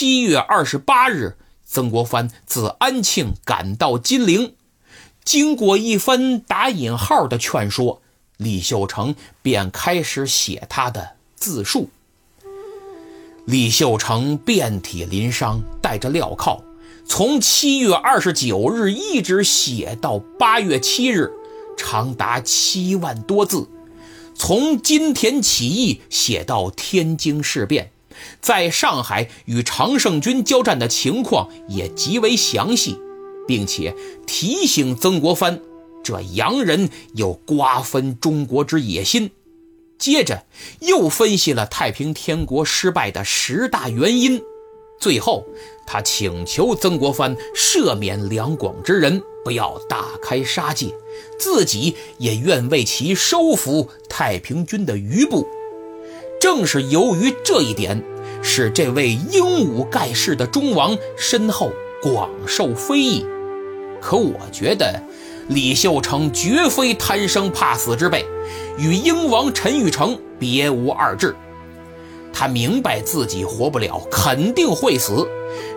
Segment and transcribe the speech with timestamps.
[0.00, 4.54] 七月二十八日，曾国藩自安庆赶到金陵，
[5.24, 8.00] 经过一番打引号的劝说，
[8.36, 11.90] 李秀成便开始写他的自述。
[13.44, 16.62] 李秀成遍体鳞伤，带着镣铐，
[17.04, 21.32] 从七月二十九日一直写到八月七日，
[21.76, 23.68] 长达七万多字。
[24.36, 27.90] 从金田起义写到天津事变，
[28.40, 32.98] 在上海与常胜军交战的情况也极为详细，
[33.46, 33.94] 并且
[34.26, 35.60] 提醒曾国藩，
[36.02, 39.30] 这洋人有瓜分中国之野心。
[39.98, 40.44] 接着
[40.80, 44.40] 又分析了太平天国失败的十大原因，
[45.00, 45.44] 最后
[45.86, 50.94] 他请求曾国藩赦免两广之人，不要大开杀戒。
[51.36, 55.44] 自己也愿为其收服太平军的余部，
[56.40, 58.02] 正是由于这一点，
[58.42, 63.26] 使这位英武盖世的忠王身后广受非议。
[64.00, 65.02] 可我觉得，
[65.48, 68.24] 李秀成绝非贪生怕死之辈，
[68.78, 71.34] 与英王陈玉成别无二致。
[72.32, 75.26] 他明白自己活不了，肯定会死。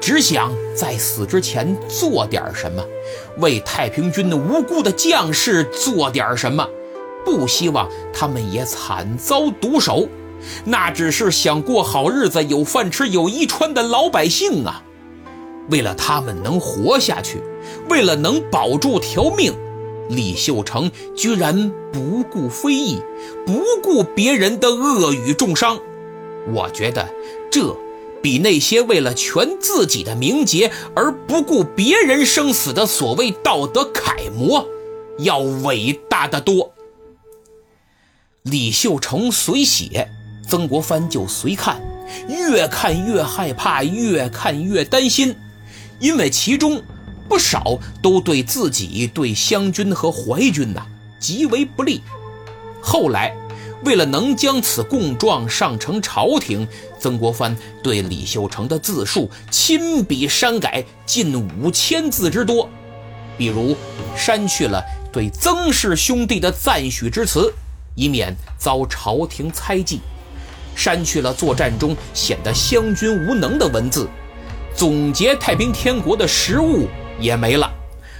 [0.00, 2.82] 只想在死之前做点什么，
[3.38, 6.66] 为太平军的无辜的将士做点什么，
[7.24, 10.08] 不希望他们也惨遭毒手。
[10.64, 14.82] 那只是想过好日子、有饭吃、有衣穿的老百姓啊！
[15.70, 17.42] 为了他们能活下去，
[17.88, 19.52] 为了能保住条命，
[20.08, 23.00] 李秀成居然不顾非议，
[23.44, 25.78] 不顾别人的恶语重伤。
[26.52, 27.08] 我觉得
[27.50, 27.76] 这。
[28.22, 34.66] 比那些为了全自己的名节而不顾别人生死的所谓道德楷模，
[35.18, 36.72] 要伟大的多。
[38.42, 40.08] 李秀成随写，
[40.46, 41.80] 曾国藩就随看，
[42.28, 45.34] 越看越害怕，越看越担心，
[45.98, 46.82] 因为其中
[47.28, 50.86] 不少都对自己、对湘军和淮军呐
[51.18, 52.00] 极为不利。
[52.80, 53.34] 后来。
[53.84, 56.66] 为了能将此供状上呈朝廷，
[56.98, 62.68] 曾国藩对李秀成的自述亲笔删改近五千字之多，
[63.36, 63.76] 比如
[64.16, 64.82] 删去了
[65.12, 67.52] 对曾氏兄弟的赞许之词，
[67.94, 69.98] 以免遭朝廷猜忌；
[70.76, 74.08] 删去了作战中显得湘军无能的文字，
[74.72, 76.86] 总结太平天国的实物
[77.18, 77.68] 也没了。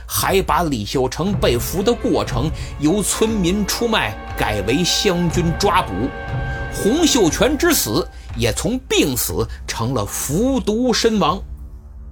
[0.09, 5.93] 还把李秀成被俘的过程由村民出卖改为湘军抓捕，
[6.73, 8.07] 洪秀全之死
[8.37, 11.43] 也从病死成了服毒身亡。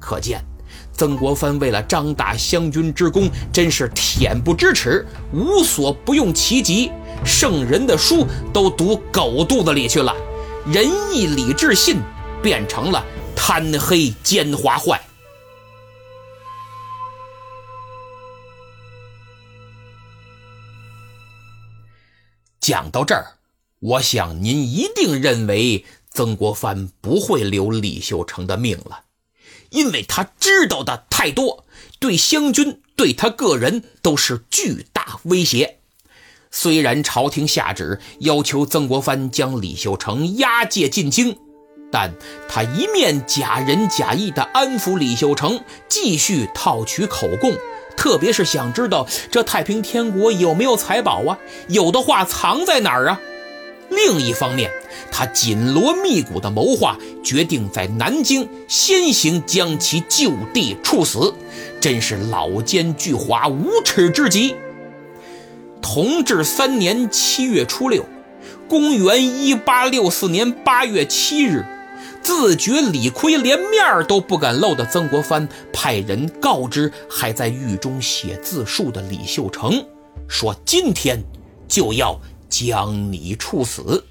[0.00, 0.44] 可见，
[0.93, 6.91] 曾国藩为了张大湘军之功，真是恬不知耻，无所不用其极。
[7.25, 10.12] 圣人的书都读狗肚子里去了，
[10.66, 10.82] 仁
[11.12, 12.00] 义礼智信
[12.42, 13.04] 变成了
[13.36, 14.98] 贪黑奸猾坏。
[22.58, 23.36] 讲到这儿，
[23.78, 29.04] 我想您一定认为曾国藩不会留李秀成的命了，
[29.69, 31.66] 因为他知道的太多，
[31.98, 35.81] 对湘军、对他个人都是巨大威胁。
[36.56, 41.37] 虽然朝廷下旨要求曾国藩将李秀成押解进京，
[41.91, 42.15] 但
[42.48, 47.53] 他一面假仁假义地安抚李秀成，继续套取口供。
[47.97, 51.37] 特别是想知道这太平天国有没有财宝啊？
[51.66, 53.20] 有的话藏在哪儿啊？
[53.91, 54.70] 另一方面，
[55.10, 61.34] 他紧锣密鼓的谋划，决定在南京先行将其就地处死，
[61.81, 64.54] 真是老奸巨猾、无耻之极。
[65.84, 68.06] 同治三年七月初六，
[68.66, 71.62] 公元一八六四年八月七日。
[72.22, 79.84] 自觉理亏，连面都不敢露的曾国藩派人告知还在狱中写自述的李秀成，
[80.26, 81.22] 说：“今天
[81.68, 82.18] 就要
[82.48, 84.02] 将你处死。”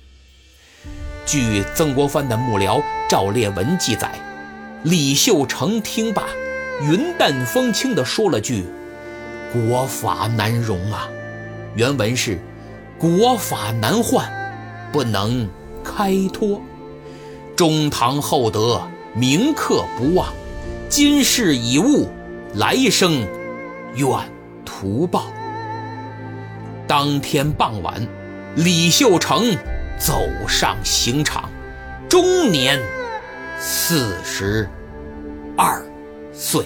[1.25, 4.13] 据曾国藩的幕僚赵烈文记载，
[4.83, 6.23] 李秀成听罢，
[6.83, 8.63] 云淡风轻地说了句
[9.51, 11.09] ：“国法难容啊。”
[11.75, 12.39] 原文是
[12.99, 14.31] ：“国法难换，
[14.91, 15.49] 不能
[15.83, 16.61] 开脱。”
[17.55, 18.81] 中堂厚德，
[19.13, 20.33] 铭刻不忘。
[20.89, 22.09] 今世已悟，
[22.53, 23.25] 来生
[23.95, 24.07] 愿
[24.65, 25.25] 图报。
[26.87, 28.07] 当天傍晚，
[28.55, 29.55] 李秀成
[29.97, 31.49] 走上刑场，
[32.07, 32.79] 终年
[33.59, 34.69] 四十
[35.57, 35.83] 二
[36.33, 36.63] 岁。